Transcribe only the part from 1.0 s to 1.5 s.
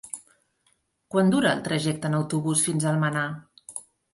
Quant